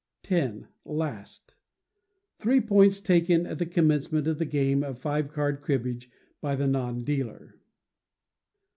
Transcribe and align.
x. 0.31 0.63
Last. 0.83 1.53
Three 2.39 2.59
points 2.59 2.99
taken 2.99 3.45
at 3.45 3.59
the 3.59 3.67
commencement 3.67 4.25
of 4.25 4.39
the 4.39 4.45
game 4.47 4.81
of 4.81 4.97
five 4.97 5.31
card 5.31 5.61
cribbage 5.61 6.09
by 6.41 6.55
the 6.55 6.65
non 6.65 7.03
dealer. 7.03 7.59